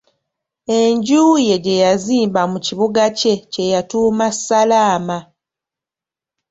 [0.79, 5.17] Enju ye gye yazimba mu kibuga kye, kye yatuuma Salaama.